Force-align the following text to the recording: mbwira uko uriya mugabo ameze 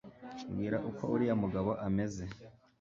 mbwira 0.51 0.77
uko 0.89 1.03
uriya 1.13 1.35
mugabo 1.43 1.71
ameze 1.87 2.23